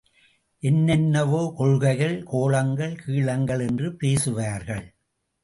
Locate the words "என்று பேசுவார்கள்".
3.67-4.95